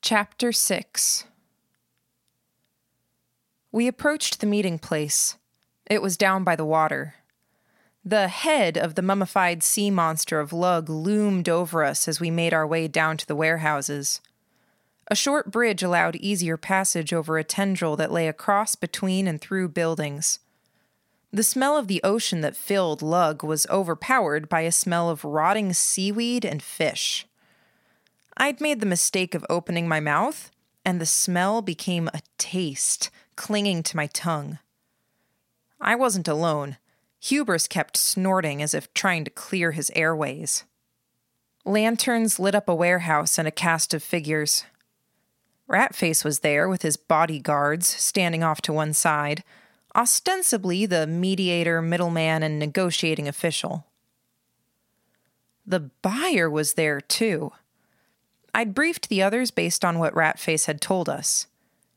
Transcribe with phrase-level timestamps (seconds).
[0.00, 1.24] Chapter 6
[3.70, 5.36] We approached the meeting place.
[5.84, 7.16] It was down by the water.
[8.08, 12.54] The head of the mummified sea monster of Lug loomed over us as we made
[12.54, 14.22] our way down to the warehouses.
[15.08, 19.68] A short bridge allowed easier passage over a tendril that lay across between and through
[19.68, 20.38] buildings.
[21.34, 25.74] The smell of the ocean that filled Lug was overpowered by a smell of rotting
[25.74, 27.26] seaweed and fish.
[28.38, 30.50] I'd made the mistake of opening my mouth,
[30.82, 34.60] and the smell became a taste, clinging to my tongue.
[35.78, 36.78] I wasn't alone.
[37.20, 40.64] Hubris kept snorting as if trying to clear his airways.
[41.64, 44.64] Lanterns lit up a warehouse and a cast of figures.
[45.68, 49.44] Ratface was there with his bodyguards standing off to one side,
[49.94, 53.86] ostensibly the mediator, middleman, and negotiating official.
[55.66, 57.52] The buyer was there too.
[58.54, 61.46] I'd briefed the others based on what Ratface had told us.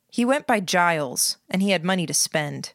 [0.10, 2.74] He went by Giles, and he had money to spend.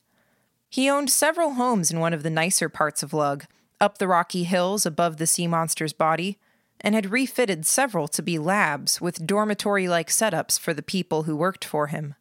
[0.77, 3.47] He owned several homes in one of the nicer parts of Lug,
[3.81, 6.37] up the rocky hills above the sea monster's body,
[6.83, 11.35] and had refitted several to be labs with dormitory like setups for the people who
[11.35, 12.15] worked for him.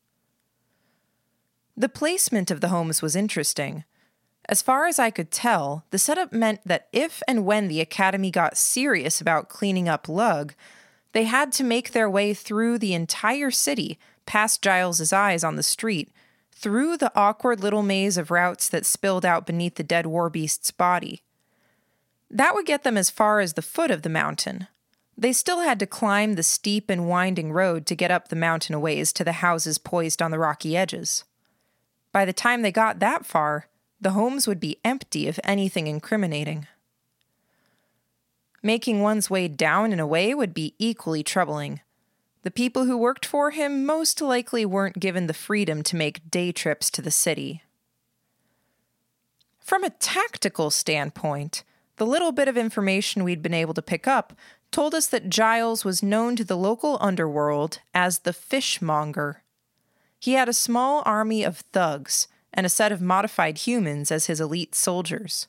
[1.75, 3.83] The placement of the homes was interesting.
[4.47, 8.31] As far as I could tell, the setup meant that if and when the Academy
[8.31, 10.53] got serious about cleaning up Lug,
[11.11, 15.61] they had to make their way through the entire city, past Giles's eyes on the
[15.61, 16.09] street,
[16.55, 20.71] through the awkward little maze of routes that spilled out beneath the dead war beast's
[20.71, 21.21] body.
[22.31, 24.67] That would get them as far as the foot of the mountain.
[25.17, 28.75] They still had to climb the steep and winding road to get up the mountain
[28.75, 31.23] a ways to the houses poised on the rocky edges.
[32.11, 33.67] By the time they got that far,
[34.01, 36.67] the homes would be empty of anything incriminating.
[38.61, 41.81] Making one's way down and away would be equally troubling,
[42.45, 46.51] the people who worked for him most likely weren't given the freedom to make day
[46.51, 47.63] trips to the city.
[49.57, 51.63] From a tactical standpoint,
[51.95, 54.31] the little bit of information we'd been able to pick up
[54.69, 59.41] told us that Giles was known to the local underworld as the Fishmonger.
[60.19, 64.39] He had a small army of thugs and a set of modified humans as his
[64.39, 65.47] elite soldiers.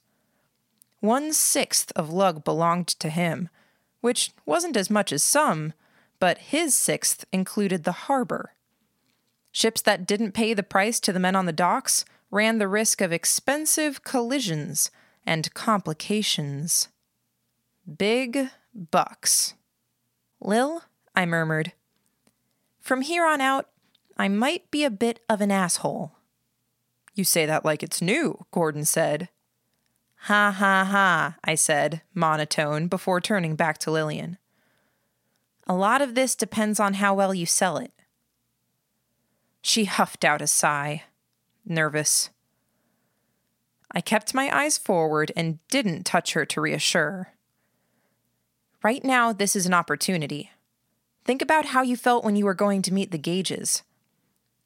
[1.01, 3.51] One sixth of Lug belonged to him,
[4.01, 5.75] which wasn't as much as some
[6.19, 8.53] but his sixth included the harbor.
[9.53, 13.01] Ships that didn't pay the price to the men on the docks ran the risk
[13.01, 14.91] of expensive collisions
[15.25, 16.89] and complications.
[17.99, 19.55] Big bucks.
[20.41, 20.83] Lil,
[21.15, 21.73] I murmured.
[22.81, 23.69] From here on out,
[24.17, 26.13] I might be a bit of an asshole.
[27.15, 29.29] You say that like it's new, Gordon said.
[30.23, 34.39] Ha ha ha, I said, monotone, before turning back to Lillian.
[35.67, 37.93] A lot of this depends on how well you sell it.
[39.63, 41.05] She huffed out a sigh,
[41.65, 42.31] nervous.
[43.91, 47.33] I kept my eyes forward and didn't touch her to reassure.
[48.83, 50.51] Right now, this is an opportunity.
[51.25, 53.83] Think about how you felt when you were going to meet the gauges.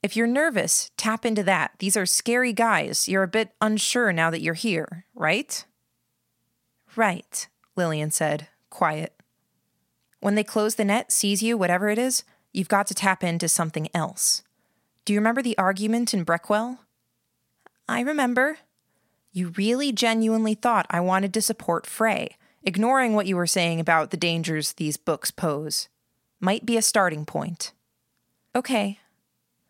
[0.03, 1.73] If you're nervous, tap into that.
[1.79, 3.09] These are scary guys.
[3.09, 5.65] You're a bit unsure now that you're here, right?
[6.97, 9.15] Right, Lillian said, quiet.
[10.21, 13.49] When they close the net, seize you, whatever it is, you've got to tap into
[13.49, 14.43] something else.
[15.05, 16.79] Do you remember the argument in Brechwell?
[17.89, 18.59] I remember.
[19.33, 24.11] You really genuinely thought I wanted to support Fray, ignoring what you were saying about
[24.11, 25.89] the dangers these books pose.
[26.39, 27.73] Might be a starting point.
[28.55, 28.99] Okay.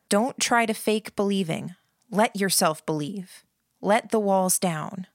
[0.09, 1.75] Don't try to fake believing.
[2.11, 3.45] Let yourself believe.
[3.81, 5.07] Let the walls down.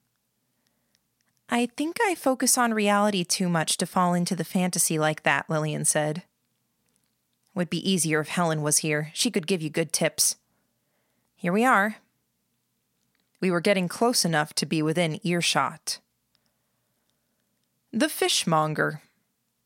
[1.49, 5.49] I think I focus on reality too much to fall into the fantasy like that,
[5.49, 6.23] Lillian said.
[7.53, 9.11] Would be easier if Helen was here.
[9.13, 10.37] She could give you good tips.
[11.35, 11.97] Here we are.
[13.39, 15.99] We were getting close enough to be within earshot.
[17.93, 19.01] The fishmonger.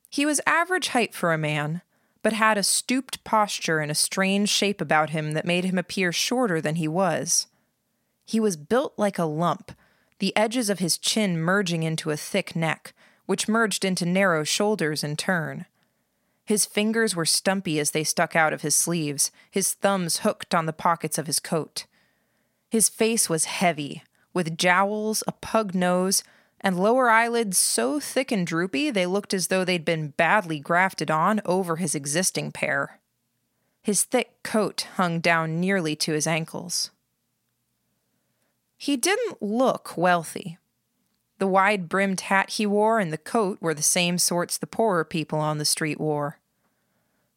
[0.09, 1.81] He was average height for a man,
[2.21, 6.11] but had a stooped posture and a strange shape about him that made him appear
[6.11, 7.47] shorter than he was.
[8.25, 9.71] He was built like a lump
[10.19, 12.93] the edges of his chin merging into a thick neck,
[13.25, 15.65] which merged into narrow shoulders in turn.
[16.45, 20.65] His fingers were stumpy as they stuck out of his sleeves, his thumbs hooked on
[20.65, 21.85] the pockets of his coat.
[22.69, 26.23] His face was heavy, with jowls, a pug nose,
[26.61, 31.09] and lower eyelids so thick and droopy they looked as though they'd been badly grafted
[31.09, 32.99] on over his existing pair.
[33.81, 36.91] His thick coat hung down nearly to his ankles.
[38.81, 40.57] He didn't look wealthy.
[41.37, 45.03] The wide brimmed hat he wore and the coat were the same sorts the poorer
[45.03, 46.39] people on the street wore.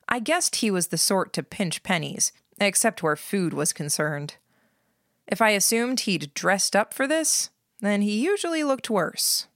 [0.09, 2.31] I guessed he was the sort to pinch pennies,
[2.61, 4.37] except where food was concerned.
[5.27, 7.51] If I assumed he'd dressed up for this,
[7.81, 9.49] then he usually looked worse.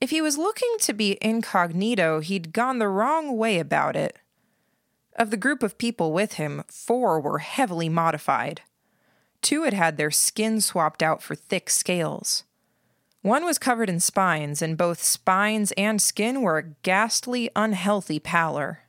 [0.00, 4.18] If he was looking to be incognito, he'd gone the wrong way about it.
[5.16, 8.62] Of the group of people with him, four were heavily modified.
[9.42, 12.44] Two had had their skin swapped out for thick scales.
[13.20, 18.80] One was covered in spines, and both spines and skin were a ghastly, unhealthy pallor.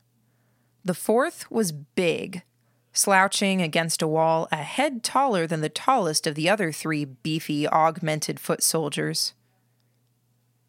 [0.86, 2.44] The fourth was big,
[2.92, 7.68] slouching against a wall a head taller than the tallest of the other three beefy,
[7.68, 9.34] augmented foot soldiers.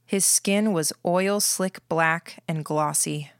[0.06, 3.32] His skin was oil slick black and glossy.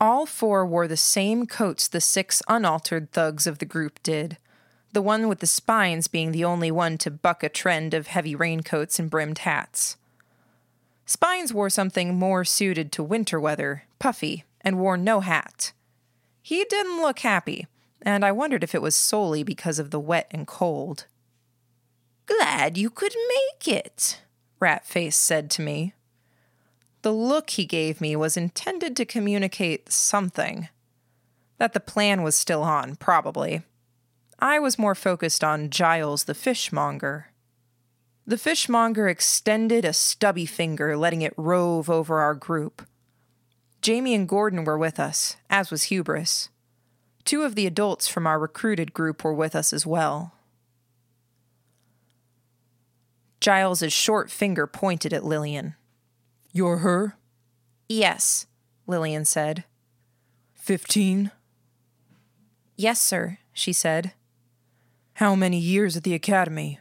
[0.00, 4.38] All four wore the same coats the six unaltered thugs of the group did,
[4.92, 8.34] the one with the spines being the only one to buck a trend of heavy
[8.34, 9.96] raincoats and brimmed hats.
[11.06, 15.72] Spines wore something more suited to winter weather, puffy, and wore no hat.
[16.42, 17.66] He didn't look happy,
[18.02, 21.06] and I wondered if it was solely because of the wet and cold.
[22.26, 24.20] Glad you could make it,
[24.60, 25.94] Ratface said to me.
[27.02, 30.68] The look he gave me was intended to communicate something.
[31.58, 33.62] That the plan was still on, probably.
[34.42, 37.28] I was more focused on Giles the fishmonger.
[38.26, 42.82] The fishmonger extended a stubby finger, letting it rove over our group.
[43.82, 46.48] Jamie and Gordon were with us, as was Hubris.
[47.24, 50.34] Two of the adults from our recruited group were with us as well.
[53.38, 55.76] Giles's short finger pointed at Lillian.
[56.52, 57.16] You're her?
[57.88, 58.48] Yes,
[58.88, 59.62] Lillian said.
[60.56, 61.30] Fifteen?
[62.76, 64.14] Yes, sir, she said.
[65.22, 66.80] How many years at the academy?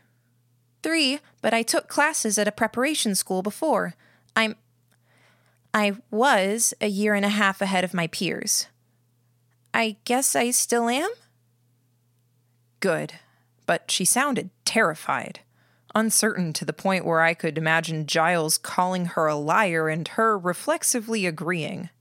[0.81, 3.93] Three, but I took classes at a preparation school before.
[4.35, 4.55] I'm.
[5.75, 8.65] I was a year and a half ahead of my peers.
[9.75, 11.11] I guess I still am?
[12.79, 13.13] Good,
[13.67, 15.41] but she sounded terrified
[15.93, 20.35] uncertain to the point where I could imagine Giles calling her a liar and her
[20.35, 21.91] reflexively agreeing.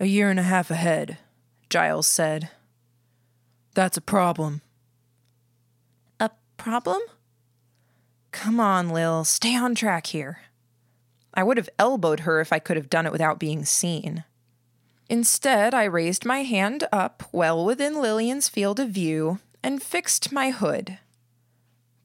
[0.00, 1.18] A year and a half ahead,
[1.68, 2.48] Giles said.
[3.74, 4.62] That's a problem.
[6.20, 7.00] A problem?
[8.30, 10.40] Come on, Lil, stay on track here.
[11.34, 14.24] I would have elbowed her if I could have done it without being seen.
[15.10, 20.50] Instead, I raised my hand up well within Lillian's field of view and fixed my
[20.50, 20.98] hood.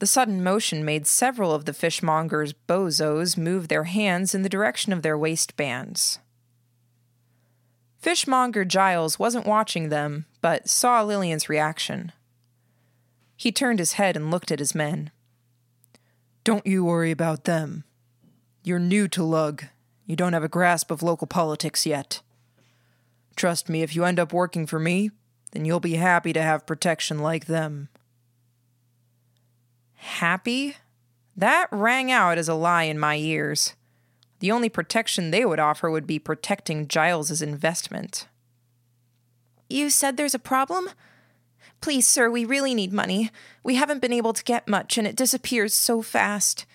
[0.00, 4.92] The sudden motion made several of the fishmonger's bozos move their hands in the direction
[4.92, 6.18] of their waistbands.
[8.00, 12.12] Fishmonger Giles wasn't watching them, but saw Lillian's reaction.
[13.36, 15.10] He turned his head and looked at his men.
[16.42, 17.84] Don't you worry about them.
[18.62, 19.64] You're new to Lug.
[20.06, 22.22] You don't have a grasp of local politics yet.
[23.36, 25.10] Trust me, if you end up working for me,
[25.52, 27.88] then you'll be happy to have protection like them
[30.00, 30.76] happy?
[31.36, 33.74] That rang out as a lie in my ears.
[34.40, 38.26] The only protection they would offer would be protecting Giles's investment.
[39.68, 40.90] You said there's a problem?
[41.80, 43.30] Please, sir, we really need money.
[43.62, 46.66] We haven't been able to get much, and it disappears so fast.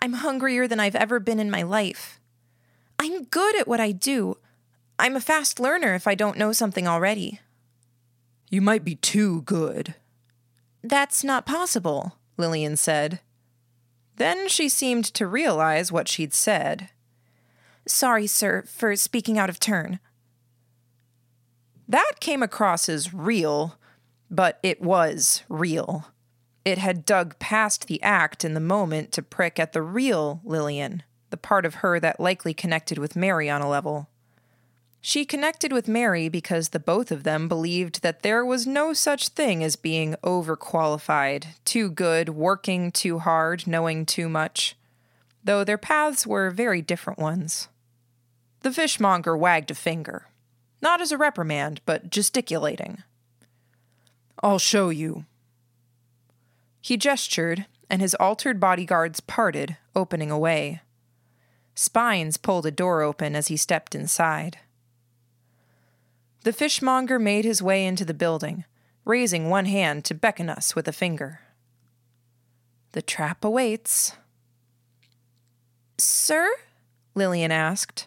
[0.00, 2.20] I'm hungrier than I've ever been in my life.
[2.98, 4.36] I'm good at what I do.
[4.98, 7.40] I'm a fast learner if I don't know something already.
[8.50, 9.94] You might be too good.
[10.82, 12.16] That's not possible.
[12.36, 13.20] Lillian said.
[14.16, 16.90] Then she seemed to realize what she'd said.
[17.86, 20.00] Sorry, sir, for speaking out of turn.
[21.86, 23.78] That came across as real,
[24.30, 26.06] but it was real.
[26.64, 31.02] It had dug past the act in the moment to prick at the real Lillian,
[31.28, 34.08] the part of her that likely connected with Mary on a level.
[35.02, 39.28] She connected with Mary because the both of them believed that there was no such
[39.28, 44.74] thing as being overqualified, too good, working too hard, knowing too much,
[45.44, 47.68] though their paths were very different ones.
[48.64, 50.28] The fishmonger wagged a finger,
[50.80, 53.02] not as a reprimand, but gesticulating.
[54.42, 55.26] I'll show you.
[56.80, 60.80] He gestured, and his altered bodyguards parted, opening a way.
[61.74, 64.56] Spines pulled a door open as he stepped inside.
[66.44, 68.64] The fishmonger made his way into the building,
[69.04, 71.40] raising one hand to beckon us with a finger.
[72.92, 74.16] The trap awaits.
[75.98, 76.50] Sir?
[77.14, 78.06] Lillian asked.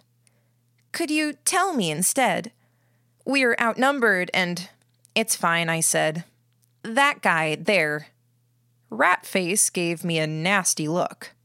[0.97, 2.51] Could you tell me instead?
[3.23, 4.67] We're outnumbered and.
[5.13, 6.23] It's fine, I said.
[6.81, 8.07] That guy there.
[8.91, 11.35] Ratface gave me a nasty look.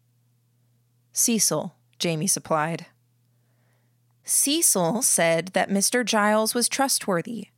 [1.12, 2.86] Cecil, Jamie supplied.
[4.24, 6.02] Cecil said that Mr.
[6.02, 7.48] Giles was trustworthy.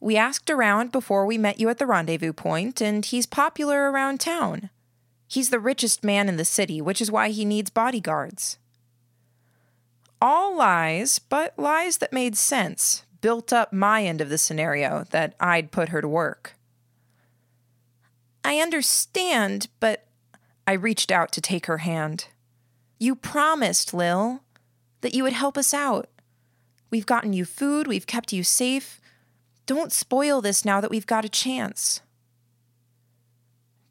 [0.00, 4.20] We asked around before we met you at the rendezvous point, and he's popular around
[4.20, 4.68] town.
[5.26, 8.58] He's the richest man in the city, which is why he needs bodyguards.
[10.20, 15.34] All lies, but lies that made sense, built up my end of the scenario that
[15.38, 16.54] I'd put her to work.
[18.44, 20.06] I understand, but
[20.66, 22.26] I reached out to take her hand.
[22.98, 24.42] You promised, Lil,
[25.02, 26.08] that you would help us out.
[26.90, 29.00] We've gotten you food, we've kept you safe.
[29.66, 32.00] Don't spoil this now that we've got a chance.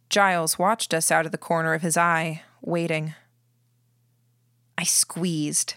[0.10, 3.13] Giles watched us out of the corner of his eye, waiting.
[4.77, 5.75] I squeezed.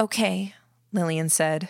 [0.00, 0.54] Okay,
[0.94, 1.68] Lillian said.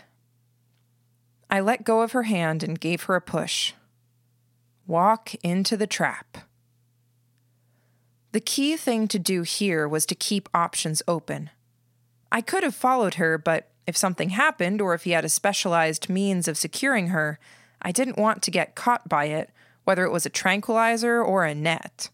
[1.50, 3.72] I let go of her hand and gave her a push.
[4.86, 6.38] Walk into the trap.
[8.30, 11.50] The key thing to do here was to keep options open.
[12.30, 16.08] I could have followed her, but if something happened or if he had a specialized
[16.08, 17.40] means of securing her,
[17.82, 19.50] I didn't want to get caught by it,
[19.82, 22.10] whether it was a tranquilizer or a net.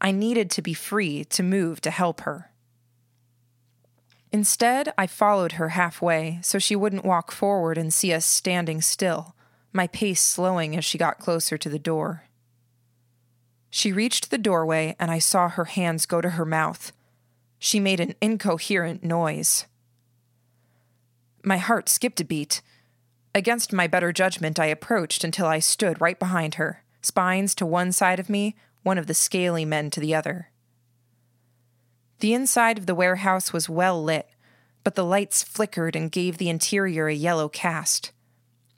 [0.00, 2.51] I needed to be free to move to help her.
[4.32, 9.36] Instead, I followed her halfway so she wouldn't walk forward and see us standing still,
[9.72, 12.24] my pace slowing as she got closer to the door.
[13.68, 16.92] She reached the doorway and I saw her hands go to her mouth.
[17.58, 19.66] She made an incoherent noise.
[21.44, 22.62] My heart skipped a beat.
[23.34, 27.92] Against my better judgment, I approached until I stood right behind her, spines to one
[27.92, 30.51] side of me, one of the scaly men to the other.
[32.22, 34.28] The inside of the warehouse was well lit,
[34.84, 38.12] but the lights flickered and gave the interior a yellow cast.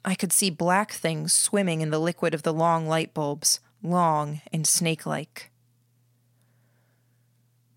[0.03, 4.41] I could see black things swimming in the liquid of the long light bulbs, long
[4.51, 5.51] and snake like.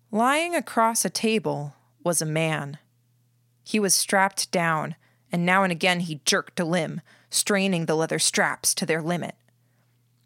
[0.09, 2.79] Lying across a table was a man.
[3.63, 4.95] He was strapped down,
[5.31, 6.99] and now and again he jerked a limb,
[7.29, 9.35] straining the leather straps to their limit.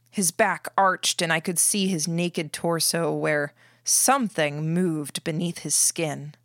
[0.09, 5.75] His back arched, and I could see his naked torso where Something moved beneath his
[5.75, 6.35] skin.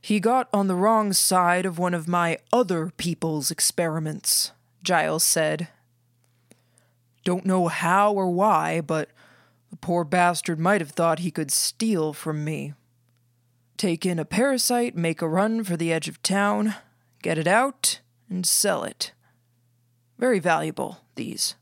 [0.00, 5.68] He got on the wrong side of one of my other people's experiments, Giles said.
[7.24, 9.10] Don't know how or why, but
[9.70, 12.74] the poor bastard might have thought he could steal from me.
[13.76, 16.74] Take in a parasite, make a run for the edge of town,
[17.22, 19.12] get it out, and sell it.
[20.18, 21.54] Very valuable, these.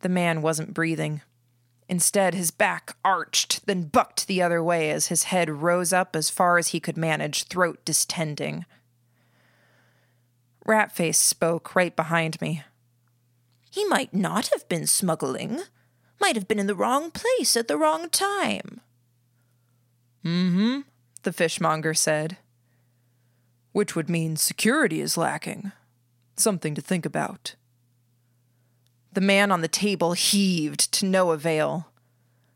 [0.00, 1.20] The man wasn't breathing.
[1.90, 6.30] Instead, his back arched, then bucked the other way as his head rose up as
[6.30, 8.64] far as he could manage, throat distending.
[10.64, 12.62] Ratface spoke right behind me.
[13.72, 15.62] He might not have been smuggling.
[16.20, 18.80] Might have been in the wrong place at the wrong time.
[20.24, 20.80] Mm hmm,
[21.24, 22.36] the fishmonger said.
[23.72, 25.72] Which would mean security is lacking.
[26.36, 27.56] Something to think about.
[29.12, 31.88] The man on the table heaved to no avail.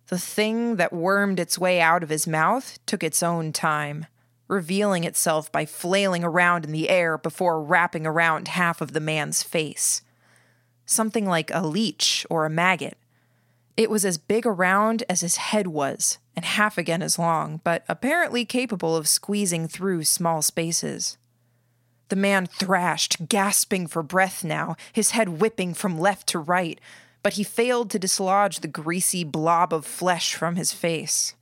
[0.06, 4.06] The thing that wormed its way out of his mouth took its own time,
[4.46, 9.42] revealing itself by flailing around in the air before wrapping around half of the man's
[9.42, 10.02] face.
[10.86, 12.98] Something like a leech or a maggot.
[13.76, 17.84] It was as big around as his head was, and half again as long, but
[17.88, 21.16] apparently capable of squeezing through small spaces.
[22.08, 26.80] The man thrashed, gasping for breath now, his head whipping from left to right,
[27.22, 31.34] but he failed to dislodge the greasy blob of flesh from his face.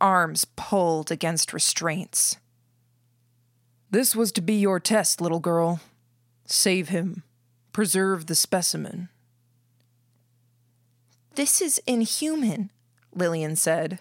[0.00, 2.36] Arms pulled against restraints.
[3.90, 5.80] This was to be your test, little girl.
[6.44, 7.22] Save him.
[7.72, 9.08] Preserve the specimen.
[11.36, 12.70] This is inhuman,
[13.14, 14.00] Lillian said.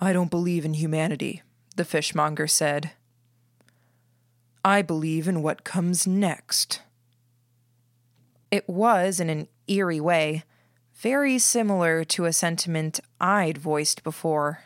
[0.00, 1.42] I don't believe in humanity,
[1.74, 2.92] the fishmonger said.
[4.66, 6.80] I believe in what comes next.
[8.50, 10.42] It was, in an eerie way,
[10.92, 14.64] very similar to a sentiment I'd voiced before.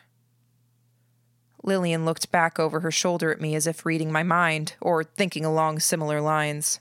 [1.63, 5.45] Lillian looked back over her shoulder at me as if reading my mind or thinking
[5.45, 6.81] along similar lines.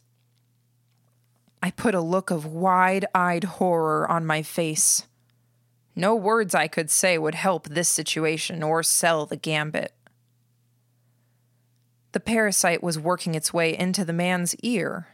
[1.61, 5.07] I put a look of wide eyed horror on my face.
[5.93, 9.91] No words I could say would help this situation or sell the gambit.
[12.11, 15.09] The parasite was working its way into the man's ear,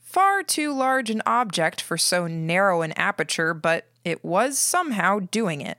[0.00, 5.60] far too large an object for so narrow an aperture, but it was somehow doing
[5.60, 5.78] it.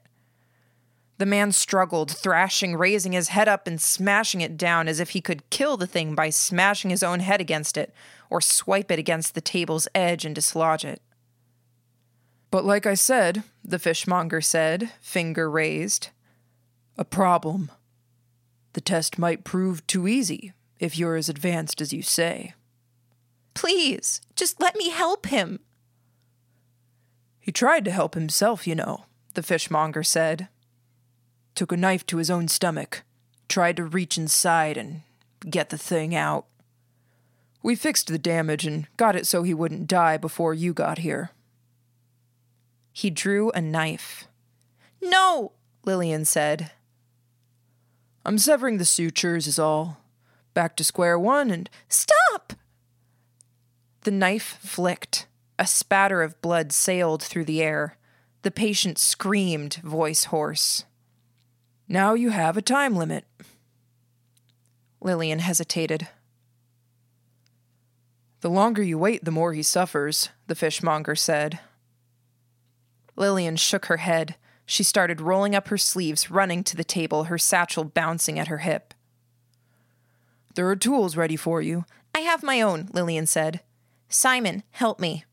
[1.17, 5.21] The man struggled, thrashing, raising his head up and smashing it down as if he
[5.21, 7.93] could kill the thing by smashing his own head against it,
[8.29, 11.01] or swipe it against the table's edge and dislodge it.
[12.51, 16.09] But like I said, the fishmonger said, finger raised,
[16.97, 17.71] a problem.
[18.77, 22.53] The test might prove too easy if you're as advanced as you say.
[23.55, 25.61] Please, just let me help him.
[27.39, 30.47] He tried to help himself, you know, the fishmonger said.
[31.55, 33.01] Took a knife to his own stomach,
[33.49, 35.01] tried to reach inside and
[35.49, 36.45] get the thing out.
[37.63, 41.31] We fixed the damage and got it so he wouldn't die before you got here.
[42.93, 44.27] He drew a knife.
[45.01, 45.53] No,
[45.83, 46.73] Lillian said.
[48.27, 50.01] I'm severing the sutures, is all.
[50.53, 51.69] Back to square one and.
[51.87, 52.51] Stop!
[54.01, 55.27] The knife flicked.
[55.57, 57.95] A spatter of blood sailed through the air.
[58.41, 60.83] The patient screamed, voice hoarse.
[61.87, 63.23] Now you have a time limit.
[64.99, 66.09] Lillian hesitated.
[68.41, 71.59] The longer you wait, the more he suffers, the fishmonger said.
[73.15, 74.35] Lillian shook her head.
[74.69, 78.57] She started rolling up her sleeves, running to the table, her satchel bouncing at her
[78.57, 78.93] hip.
[80.55, 81.85] There are tools ready for you.
[82.13, 83.61] I have my own, Lillian said.
[84.09, 85.23] Simon, help me.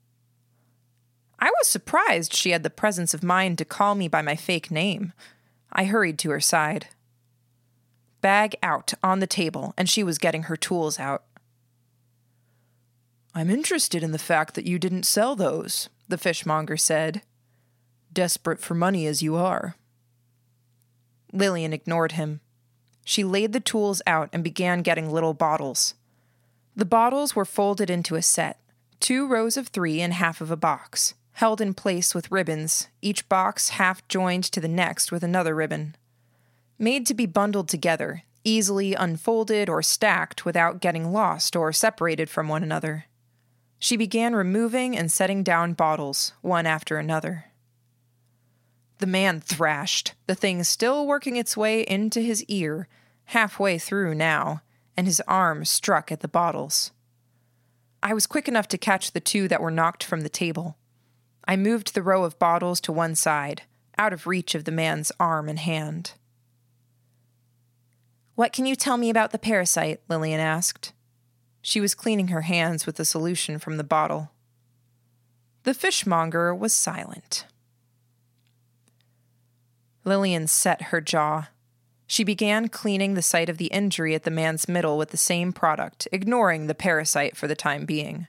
[1.41, 4.71] I was surprised she had the presence of mind to call me by my fake
[4.71, 5.13] name.
[5.73, 6.87] I hurried to her side.
[8.21, 11.25] Bag out on the table, and she was getting her tools out.
[13.35, 17.23] I'm interested in the fact that you didn't sell those, the fishmonger said
[18.15, 19.77] desperate for money as you are.
[21.33, 22.41] Lillian ignored him.
[23.05, 25.95] She laid the tools out and began getting little bottles.
[26.77, 28.59] The bottles were folded into a set,
[29.01, 33.29] two rows of three in half of a box, held in place with ribbons, each
[33.29, 35.97] box half joined to the next with another ribbon.
[36.79, 42.49] Made to be bundled together, easily unfolded or stacked without getting lost or separated from
[42.49, 43.07] one another.
[43.79, 47.47] She began removing and setting down bottles, one after another.
[48.99, 52.89] The man thrashed, the thing still working its way into his ear,
[53.27, 54.63] halfway through now,
[54.97, 56.93] and his arm struck at the bottles.
[58.03, 60.77] I was quick enough to catch the two that were knocked from the table.
[61.47, 63.63] I moved the row of bottles to one side,
[63.99, 66.13] out of reach of the man's arm and hand.
[68.35, 70.01] What can you tell me about the parasite?
[70.09, 70.93] Lillian asked.
[71.63, 74.31] She was cleaning her hands with the solution from the bottle.
[75.63, 77.47] The fishmonger was silent.
[80.05, 81.49] Lillian set her jaw.
[82.07, 85.53] She began cleaning the site of the injury at the man's middle with the same
[85.53, 88.27] product, ignoring the parasite for the time being.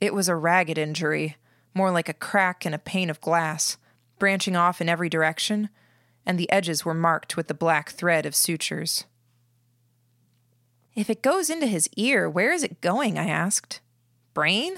[0.00, 1.36] It was a ragged injury,
[1.74, 3.76] more like a crack in a pane of glass,
[4.18, 5.68] branching off in every direction,
[6.26, 9.04] and the edges were marked with the black thread of sutures.
[10.94, 13.18] If it goes into his ear, where is it going?
[13.18, 13.80] I asked.
[14.34, 14.74] Brain?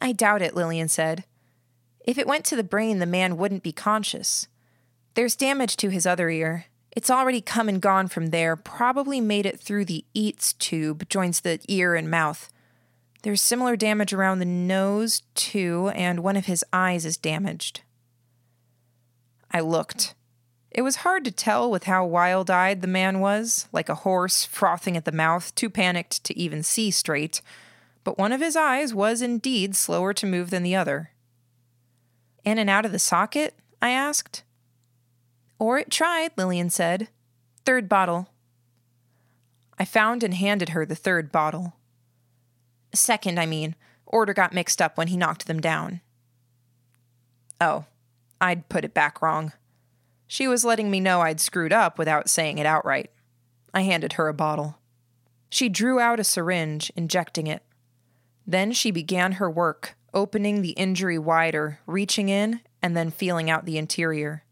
[0.00, 1.24] I doubt it, Lillian said.
[2.04, 4.48] If it went to the brain, the man wouldn't be conscious.
[5.14, 6.66] There's damage to his other ear.
[6.90, 11.40] It's already come and gone from there, probably made it through the Eustachian tube, joins
[11.40, 12.52] the ear and mouth.
[13.22, 17.82] There's similar damage around the nose, too, and one of his eyes is damaged.
[19.50, 20.14] I looked.
[20.70, 24.44] It was hard to tell with how wild eyed the man was, like a horse
[24.44, 27.40] frothing at the mouth, too panicked to even see straight,
[28.02, 31.10] but one of his eyes was indeed slower to move than the other.
[32.44, 33.54] In and out of the socket?
[33.80, 34.43] I asked.
[35.58, 37.08] Or it tried, Lillian said.
[37.64, 38.28] Third bottle.
[39.78, 41.74] I found and handed her the third bottle.
[42.92, 43.74] Second, I mean.
[44.06, 46.00] Order got mixed up when he knocked them down.
[47.60, 47.86] Oh,
[48.40, 49.52] I'd put it back wrong.
[50.26, 53.10] She was letting me know I'd screwed up without saying it outright.
[53.72, 54.78] I handed her a bottle.
[55.50, 57.62] She drew out a syringe, injecting it.
[58.46, 63.64] Then she began her work, opening the injury wider, reaching in, and then feeling out
[63.64, 64.43] the interior.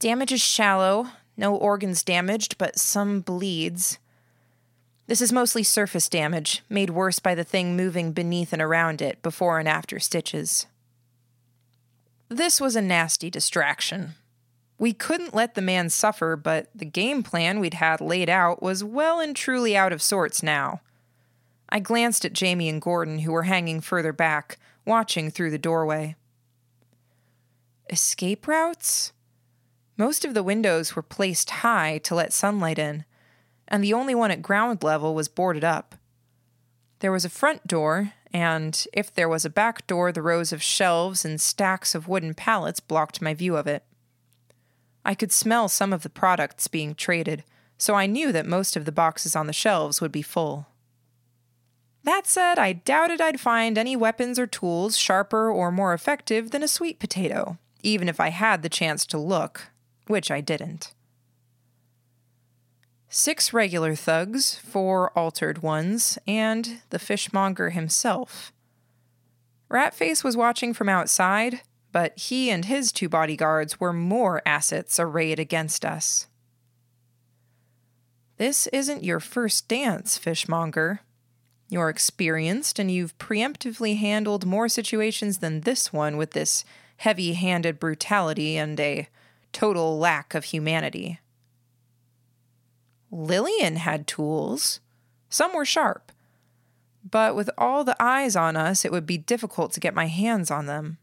[0.00, 3.98] Damage is shallow, no organs damaged, but some bleeds.
[5.08, 9.22] This is mostly surface damage, made worse by the thing moving beneath and around it
[9.22, 10.66] before and after stitches.
[12.30, 14.14] This was a nasty distraction.
[14.78, 18.82] We couldn't let the man suffer, but the game plan we'd had laid out was
[18.82, 20.80] well and truly out of sorts now.
[21.68, 26.16] I glanced at Jamie and Gordon, who were hanging further back, watching through the doorway.
[27.90, 29.12] Escape routes?
[30.00, 33.04] Most of the windows were placed high to let sunlight in,
[33.68, 35.94] and the only one at ground level was boarded up.
[37.00, 40.62] There was a front door, and if there was a back door, the rows of
[40.62, 43.84] shelves and stacks of wooden pallets blocked my view of it.
[45.04, 47.44] I could smell some of the products being traded,
[47.76, 50.68] so I knew that most of the boxes on the shelves would be full.
[52.04, 56.62] That said, I doubted I'd find any weapons or tools sharper or more effective than
[56.62, 59.70] a sweet potato, even if I had the chance to look,
[60.10, 60.92] which I didn't.
[63.08, 68.52] Six regular thugs, four altered ones, and the fishmonger himself.
[69.70, 75.38] Ratface was watching from outside, but he and his two bodyguards were more assets arrayed
[75.38, 76.26] against us.
[78.36, 81.00] This isn't your first dance, fishmonger,
[81.70, 86.64] you're experienced and you've preemptively handled more situations than this one with this
[86.96, 89.08] heavy handed brutality and a
[89.52, 91.20] total lack of humanity.
[93.10, 94.80] Lillian had tools.
[95.28, 96.12] Some were sharp.
[97.08, 100.50] But with all the eyes on us, it would be difficult to get my hands
[100.50, 100.98] on them.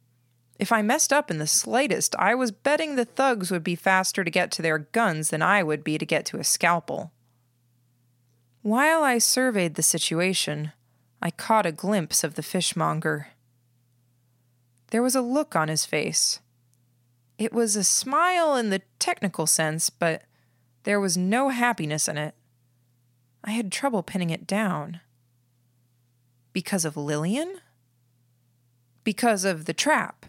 [0.60, 4.24] If I messed up in the slightest, I was betting the thugs would be faster
[4.24, 7.12] to get to their guns than I would be to get to a scalpel.
[8.64, 10.72] While I surveyed the situation,
[11.22, 13.28] I caught a glimpse of the fishmonger.
[14.92, 16.40] There was a look on his face.
[17.38, 20.24] It was a smile in the technical sense, but
[20.84, 22.34] there was no happiness in it.
[23.44, 25.02] I had trouble pinning it down.
[26.52, 27.62] Because of Lillian?
[29.04, 30.26] Because of the trap.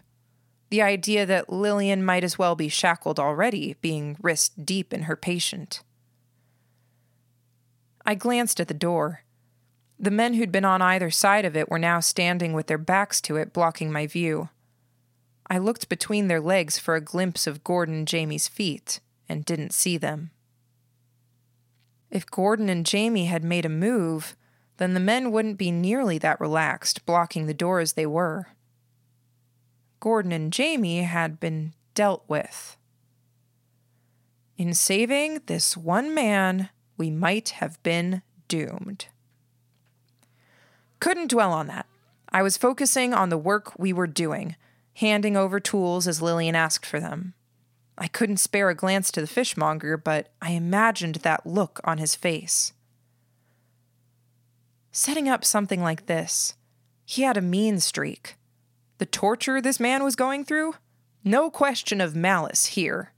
[0.69, 5.15] The idea that Lillian might as well be shackled already, being wrist deep in her
[5.15, 5.81] patient.
[8.05, 9.23] I glanced at the door.
[9.99, 13.19] The men who'd been on either side of it were now standing with their backs
[13.21, 14.49] to it, blocking my view.
[15.49, 19.73] I looked between their legs for a glimpse of Gordon and Jamie's feet and didn't
[19.73, 20.31] see them.
[22.11, 24.35] If Gordon and Jamie had made a move,
[24.77, 28.47] then the men wouldn't be nearly that relaxed, blocking the door as they were.
[29.99, 32.77] Gordon and Jamie had been dealt with.
[34.57, 39.07] In saving this one man, we might have been doomed.
[40.99, 41.85] Couldn't dwell on that.
[42.29, 44.55] I was focusing on the work we were doing,
[44.99, 47.33] handing over tools as Lillian asked for them.
[47.97, 52.15] I couldn't spare a glance to the fishmonger, but I imagined that look on his
[52.15, 52.73] face.
[54.91, 56.55] Setting up something like this,
[57.05, 58.35] he had a mean streak.
[58.97, 60.75] The torture this man was going through?
[61.23, 63.13] No question of malice here.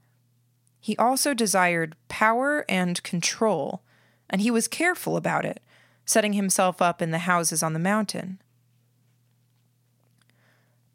[0.80, 3.82] He also desired power and control,
[4.30, 5.60] and he was careful about it,
[6.04, 8.40] setting himself up in the houses on the mountain.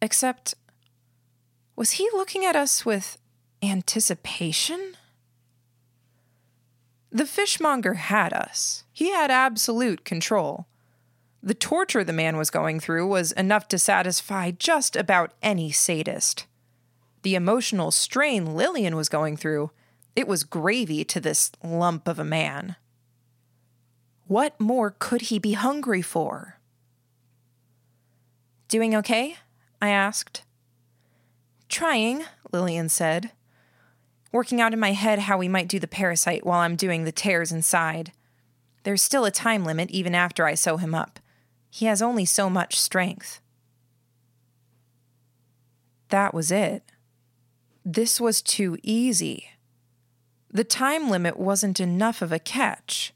[0.01, 0.55] Except,
[1.77, 3.17] was he looking at us with
[3.63, 4.97] anticipation?
[7.11, 8.83] The fishmonger had us.
[8.91, 10.65] He had absolute control.
[11.41, 16.47] The torture the man was going through was enough to satisfy just about any sadist.
[17.21, 19.71] The emotional strain Lillian was going through
[20.15, 22.75] it was gravy to this lump of a man.
[24.25, 26.59] What more could he be hungry for?
[28.67, 29.35] Doing okay?
[29.79, 30.41] I asked.
[31.69, 33.31] Trying, Lillian said.
[34.31, 37.11] Working out in my head how we might do the parasite while I'm doing the
[37.11, 38.11] tears inside.
[38.83, 41.19] There's still a time limit even after I sew him up.
[41.69, 43.41] He has only so much strength.
[46.09, 46.83] That was it.
[47.83, 49.49] This was too easy.
[50.51, 53.13] The time limit wasn't enough of a catch.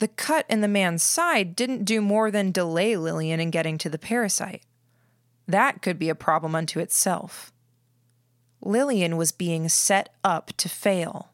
[0.00, 3.88] The cut in the man's side didn't do more than delay Lillian in getting to
[3.88, 4.62] the parasite.
[5.46, 7.52] That could be a problem unto itself.
[8.60, 11.30] Lillian was being set up to fail.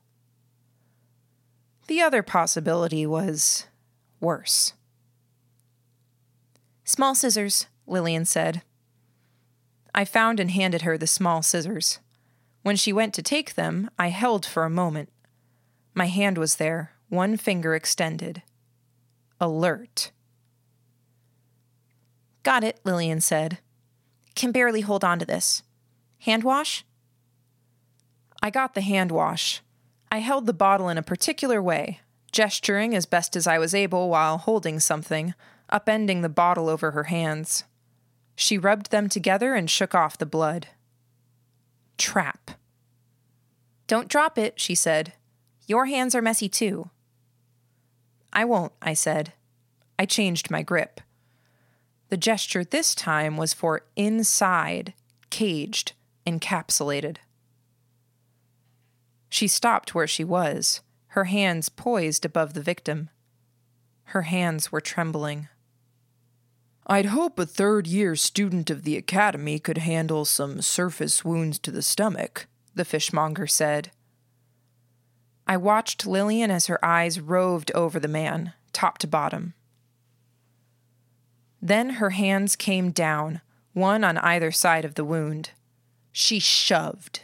[1.86, 3.66] The other possibility was
[4.20, 4.72] worse.
[6.84, 8.62] Small scissors, Lillian said.
[9.94, 11.98] I found and handed her the small scissors.
[12.62, 15.10] When she went to take them, I held for a moment.
[15.94, 18.42] My hand was there, one finger extended.
[19.40, 20.12] Alert.
[22.42, 23.58] Got it, Lillian said.
[24.38, 25.64] Can barely hold on to this.
[26.20, 26.84] Hand wash?
[28.40, 29.62] I got the hand wash.
[30.12, 34.08] I held the bottle in a particular way, gesturing as best as I was able
[34.08, 35.34] while holding something,
[35.72, 37.64] upending the bottle over her hands.
[38.36, 40.68] She rubbed them together and shook off the blood
[41.96, 42.52] trap.
[43.88, 45.14] Don't drop it, she said.
[45.66, 46.90] Your hands are messy too.
[48.32, 49.32] I won't, I said.
[49.98, 51.00] I changed my grip.
[52.08, 54.94] The gesture this time was for inside,
[55.30, 55.92] caged,
[56.26, 57.18] encapsulated.
[59.28, 63.10] She stopped where she was, her hands poised above the victim.
[64.04, 65.48] Her hands were trembling.
[66.86, 71.70] I'd hope a third year student of the academy could handle some surface wounds to
[71.70, 73.90] the stomach, the fishmonger said.
[75.46, 79.52] I watched Lillian as her eyes roved over the man, top to bottom.
[81.60, 83.40] Then her hands came down,
[83.72, 85.50] one on either side of the wound.
[86.12, 87.22] She shoved.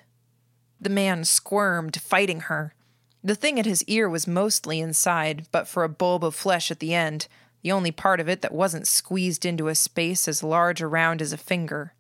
[0.81, 2.75] The man squirmed, fighting her.
[3.23, 6.79] The thing at his ear was mostly inside, but for a bulb of flesh at
[6.79, 7.27] the end,
[7.63, 11.33] the only part of it that wasn't squeezed into a space as large around as
[11.33, 11.95] a finger.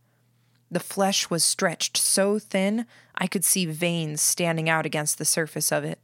[0.71, 5.73] The flesh was stretched so thin I could see veins standing out against the surface
[5.73, 5.99] of it.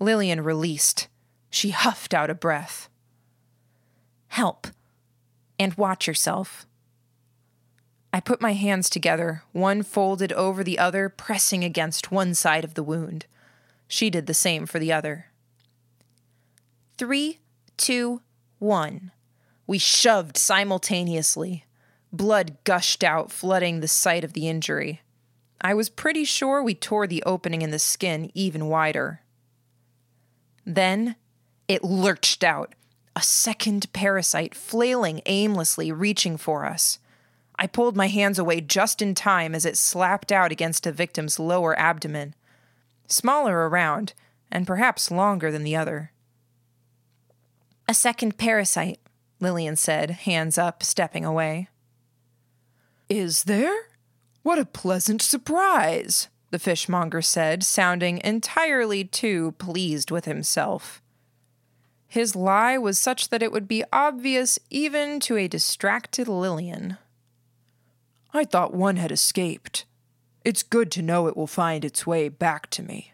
[0.00, 1.06] Lillian released.
[1.50, 2.89] She huffed out a breath.
[4.30, 4.68] Help.
[5.58, 6.66] And watch yourself.
[8.12, 12.74] I put my hands together, one folded over the other, pressing against one side of
[12.74, 13.26] the wound.
[13.86, 15.26] She did the same for the other.
[16.96, 17.38] Three,
[17.76, 18.22] two,
[18.58, 19.10] one.
[19.66, 21.64] We shoved simultaneously.
[22.12, 25.02] Blood gushed out, flooding the site of the injury.
[25.60, 29.22] I was pretty sure we tore the opening in the skin even wider.
[30.64, 31.16] Then
[31.68, 32.74] it lurched out,
[33.20, 36.98] a second parasite flailing aimlessly, reaching for us.
[37.58, 41.38] I pulled my hands away just in time as it slapped out against the victim's
[41.38, 42.34] lower abdomen.
[43.08, 44.14] Smaller around,
[44.50, 46.12] and perhaps longer than the other.
[47.86, 49.00] A second parasite,
[49.38, 51.68] Lillian said, hands up, stepping away.
[53.10, 53.90] Is there?
[54.42, 61.02] What a pleasant surprise, the fishmonger said, sounding entirely too pleased with himself.
[62.10, 66.98] His lie was such that it would be obvious even to a distracted Lillian.
[68.34, 69.84] I thought one had escaped.
[70.44, 73.12] It's good to know it will find its way back to me.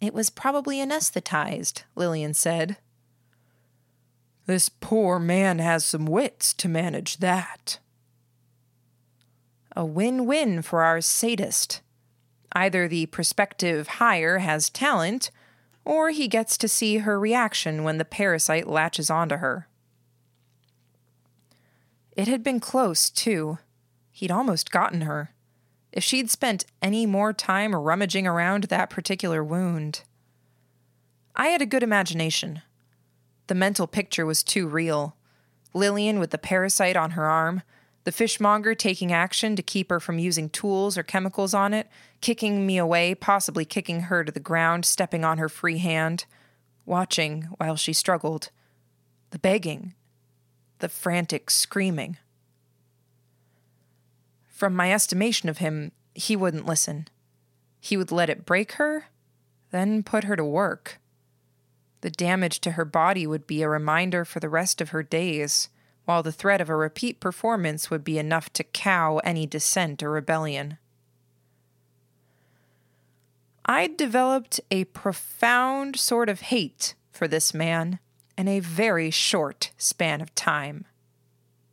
[0.00, 2.78] It was probably anesthetized, Lillian said.
[4.46, 7.78] This poor man has some wits to manage that.
[9.76, 11.80] A win win for our sadist.
[12.50, 15.30] Either the prospective hire has talent,
[15.86, 19.68] or he gets to see her reaction when the parasite latches onto her.
[22.16, 23.58] It had been close, too.
[24.10, 25.32] He'd almost gotten her.
[25.92, 30.02] If she'd spent any more time rummaging around that particular wound.
[31.36, 32.62] I had a good imagination.
[33.46, 35.14] The mental picture was too real.
[35.72, 37.62] Lillian with the parasite on her arm,
[38.06, 41.88] the fishmonger taking action to keep her from using tools or chemicals on it,
[42.20, 46.24] kicking me away, possibly kicking her to the ground, stepping on her free hand,
[46.84, 48.50] watching while she struggled.
[49.30, 49.94] The begging,
[50.78, 52.16] the frantic screaming.
[54.46, 57.08] From my estimation of him, he wouldn't listen.
[57.80, 59.06] He would let it break her,
[59.72, 61.00] then put her to work.
[62.02, 65.70] The damage to her body would be a reminder for the rest of her days,
[66.06, 70.10] while the threat of a repeat performance would be enough to cow any dissent or
[70.10, 70.78] rebellion.
[73.66, 77.98] I'd developed a profound sort of hate for this man
[78.38, 80.84] in a very short span of time.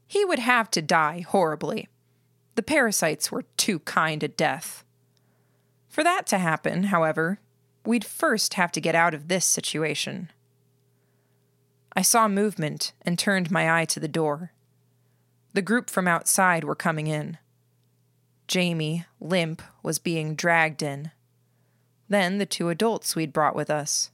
[0.08, 1.88] He would have to die horribly.
[2.56, 4.84] The parasites were too kind a death.
[5.88, 7.40] For that to happen, however,
[7.86, 10.32] we'd first have to get out of this situation.
[11.96, 14.52] I saw movement and turned my eye to the door.
[15.54, 17.38] The group from outside were coming in.
[18.48, 21.12] Jamie, limp, was being dragged in.
[22.10, 24.12] Then the two adults we'd brought with us.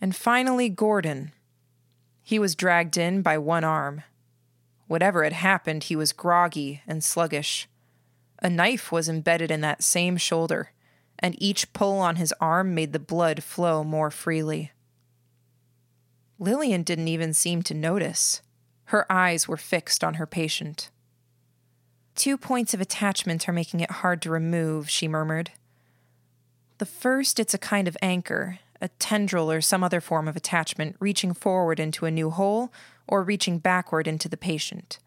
[0.00, 1.32] And finally, Gordon.
[2.22, 4.02] He was dragged in by one arm.
[4.86, 7.68] Whatever had happened, he was groggy and sluggish.
[8.40, 10.72] A knife was embedded in that same shoulder,
[11.18, 14.72] and each pull on his arm made the blood flow more freely.
[16.38, 18.42] Lillian didn't even seem to notice.
[18.86, 20.90] Her eyes were fixed on her patient.
[22.14, 25.52] Two points of attachment are making it hard to remove, she murmured.
[26.78, 30.96] The first, it's a kind of anchor, a tendril or some other form of attachment
[31.00, 32.72] reaching forward into a new hole
[33.06, 34.98] or reaching backward into the patient.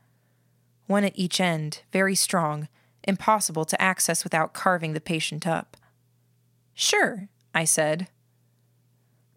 [0.87, 2.67] One at each end, very strong,
[3.03, 5.77] impossible to access without carving the patient up.
[6.73, 8.07] Sure, I said.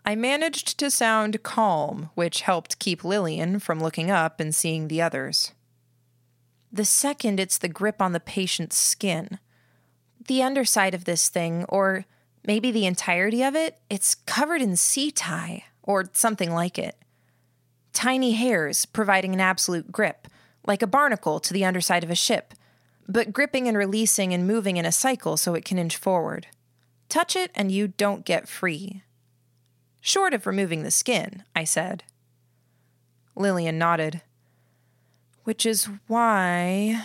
[0.05, 5.01] I managed to sound calm, which helped keep Lillian from looking up and seeing the
[5.01, 5.53] others.
[6.71, 9.39] The second, it's the grip on the patient's skin.
[10.27, 12.05] The underside of this thing, or
[12.47, 16.97] maybe the entirety of it, it's covered in setae, or something like it.
[17.93, 20.27] Tiny hairs providing an absolute grip,
[20.67, 22.53] like a barnacle to the underside of a ship,
[23.09, 26.49] but gripping and releasing and moving in a cycle so it can inch forward.
[27.09, 29.04] Touch it and you don't get free.
[30.07, 32.05] Short of removing the skin, I said.
[33.35, 34.21] Lillian nodded.
[35.45, 37.03] Which is why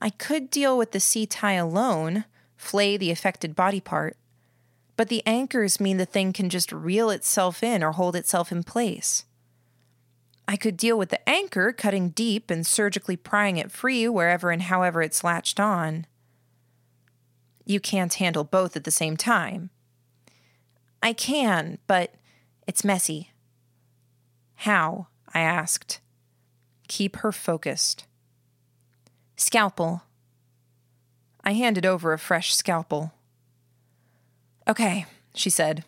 [0.00, 2.24] I could deal with the setae alone,
[2.56, 4.16] flay the affected body part.
[4.96, 8.62] But the anchors mean the thing can just reel itself in or hold itself in
[8.62, 9.26] place.
[10.48, 14.62] I could deal with the anchor cutting deep and surgically prying it free wherever and
[14.62, 16.06] however it's latched on.
[17.66, 19.68] You can't handle both at the same time.
[21.04, 22.14] I can, but
[22.66, 23.30] it's messy.
[24.54, 25.08] How?
[25.34, 26.00] I asked.
[26.88, 28.06] Keep her focused.
[29.36, 30.04] Scalpel.
[31.44, 33.12] I handed over a fresh scalpel.
[34.66, 35.84] Okay, she said.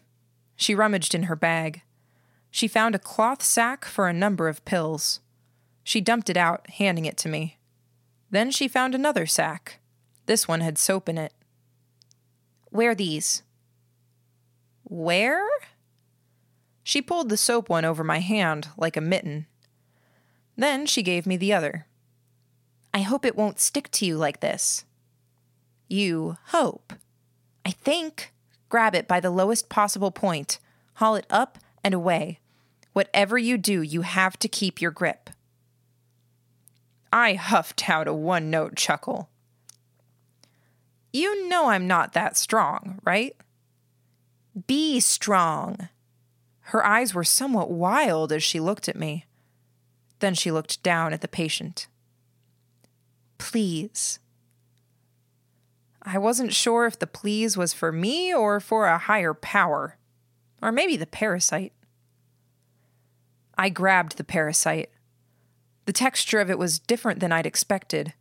[0.55, 1.81] She rummaged in her bag.
[2.51, 5.21] She found a cloth sack for a number of pills.
[5.83, 7.57] She dumped it out, handing it to me.
[8.31, 9.81] Then she found another sack.
[10.27, 11.33] This one had soap in it.
[12.71, 13.43] Wear these.
[14.89, 15.45] Where?
[16.85, 19.47] She pulled the soap one over my hand like a mitten.
[20.57, 21.87] Then she gave me the other.
[22.95, 24.85] I hope it won't stick to you like this.
[25.89, 26.93] You hope.
[27.65, 28.33] I think.
[28.69, 30.59] Grab it by the lowest possible point,
[30.95, 32.41] haul it up and away.
[32.93, 35.31] Whatever you do, you have to keep your grip.
[37.13, 39.29] I huffed out a one note chuckle.
[41.13, 43.37] You know I'm not that strong, right?
[44.67, 45.89] Be strong.
[46.61, 49.27] Her eyes were somewhat wild as she looked at me.
[50.21, 51.89] Then she looked down at the patient.
[53.39, 54.19] Please.
[56.03, 59.99] I wasn't sure if the please was for me or for a higher power,
[60.63, 61.73] or maybe the parasite.
[63.59, 64.91] I grabbed the parasite.
[65.85, 68.15] The texture of it was different than I'd expected.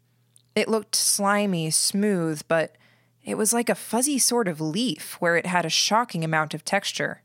[0.55, 2.75] It looked slimy, smooth, but
[3.25, 6.63] it was like a fuzzy sort of leaf where it had a shocking amount of
[6.63, 7.23] texture.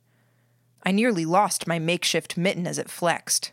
[0.82, 3.52] I nearly lost my makeshift mitten as it flexed.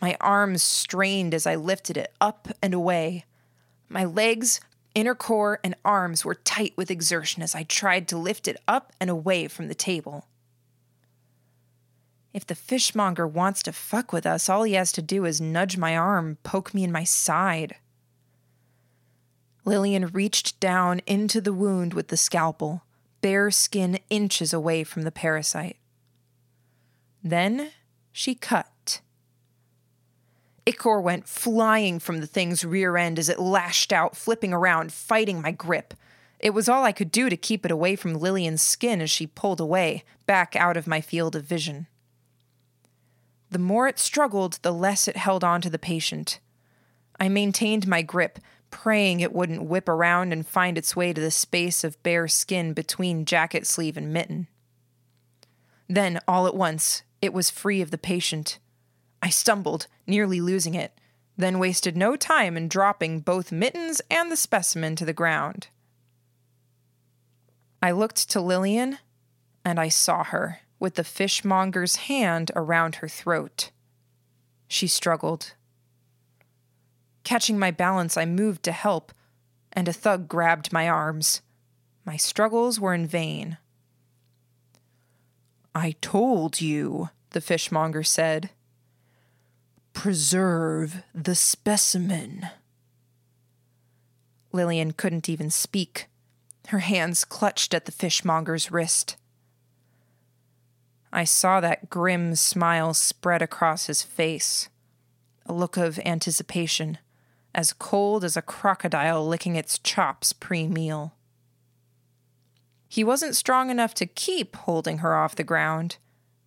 [0.00, 3.24] My arms strained as I lifted it up and away.
[3.88, 4.60] My legs,
[4.94, 8.92] inner core, and arms were tight with exertion as I tried to lift it up
[9.00, 10.28] and away from the table.
[12.32, 15.76] If the fishmonger wants to fuck with us, all he has to do is nudge
[15.76, 17.76] my arm, poke me in my side.
[19.64, 22.84] Lillian reached down into the wound with the scalpel,
[23.20, 25.78] bare skin inches away from the parasite.
[27.22, 27.70] Then
[28.12, 29.00] she cut.
[30.66, 35.40] Ichor went flying from the thing's rear end as it lashed out, flipping around, fighting
[35.40, 35.94] my grip.
[36.38, 39.26] It was all I could do to keep it away from Lillian's skin as she
[39.26, 41.86] pulled away, back out of my field of vision.
[43.50, 46.40] The more it struggled, the less it held on to the patient.
[47.18, 48.38] I maintained my grip,
[48.74, 52.72] praying it wouldn't whip around and find its way to the space of bare skin
[52.72, 54.48] between jacket sleeve and mitten.
[55.88, 58.58] Then, all at once, it was free of the patient.
[59.22, 60.98] I stumbled, nearly losing it,
[61.36, 65.68] then wasted no time in dropping both mittens and the specimen to the ground.
[67.80, 68.98] I looked to Lillian,
[69.64, 73.70] and I saw her with the fishmonger's hand around her throat.
[74.66, 75.54] She struggled.
[77.24, 79.12] Catching my balance, I moved to help,
[79.72, 81.40] and a thug grabbed my arms.
[82.04, 83.56] My struggles were in vain.
[85.74, 88.50] I told you, the fishmonger said.
[89.94, 92.48] Preserve the specimen.
[94.52, 96.06] Lillian couldn't even speak.
[96.68, 99.16] Her hands clutched at the fishmonger's wrist.
[101.12, 104.68] I saw that grim smile spread across his face,
[105.46, 106.98] a look of anticipation,
[107.54, 111.14] as cold as a crocodile licking its chops pre meal.
[112.88, 115.96] He wasn't strong enough to keep holding her off the ground,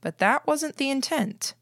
[0.02, 1.54] but that wasn't the intent.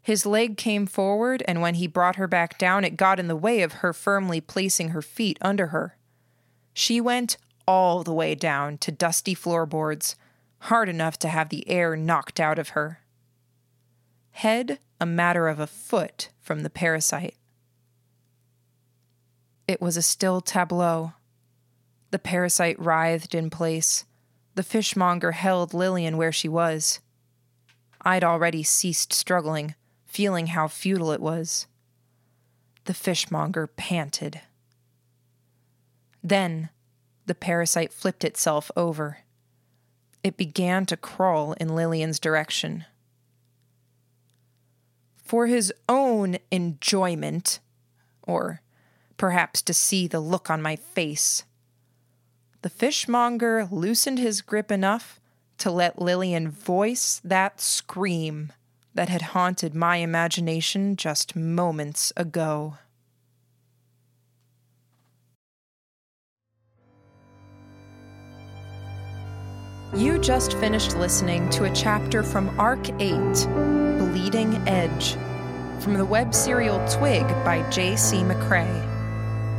[0.00, 3.34] His leg came forward, and when he brought her back down, it got in the
[3.34, 5.96] way of her firmly placing her feet under her.
[6.72, 10.14] She went all the way down to dusty floorboards,
[10.60, 13.00] hard enough to have the air knocked out of her.
[14.30, 17.34] Head a matter of a foot from the parasite.
[19.68, 21.14] It was a still tableau.
[22.10, 24.04] The parasite writhed in place.
[24.54, 27.00] The fishmonger held Lillian where she was.
[28.02, 29.74] I'd already ceased struggling,
[30.06, 31.66] feeling how futile it was.
[32.84, 34.40] The fishmonger panted.
[36.22, 36.70] Then
[37.26, 39.18] the parasite flipped itself over.
[40.22, 42.84] It began to crawl in Lillian's direction.
[45.22, 47.58] For his own enjoyment,
[48.22, 48.62] or
[49.16, 51.44] perhaps to see the look on my face,
[52.62, 55.20] the fishmonger loosened his grip enough
[55.58, 58.52] to let Lillian voice that scream
[58.94, 62.78] that had haunted my imagination just moments ago.
[69.94, 73.12] You just finished listening to a chapter from Arc 8
[73.98, 75.16] Bleeding Edge
[75.80, 78.16] from the web serial Twig by J.C.
[78.16, 78.95] McCrae.